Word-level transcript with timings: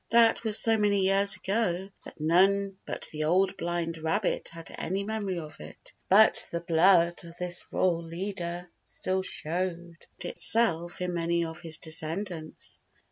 That 0.09 0.43
was 0.43 0.57
so 0.57 0.77
many 0.79 1.01
years 1.01 1.35
ago 1.35 1.91
that 2.05 2.19
none 2.19 2.77
but 2.87 3.07
the 3.11 3.25
Old 3.25 3.55
Blind 3.55 3.99
Rabbit 3.99 4.47
had 4.49 4.73
any 4.79 5.03
memory 5.03 5.37
of 5.37 5.59
it. 5.59 5.93
But 6.09 6.43
the 6.51 6.61
blood 6.61 7.23
of 7.23 7.37
this 7.37 7.63
royal 7.71 8.01
leader 8.01 8.71
still 8.83 9.21
showed 9.21 10.07
itself 10.19 11.01
in 11.01 11.13
many 11.13 11.45
of 11.45 11.61
his 11.61 11.77
descendants. 11.77 12.81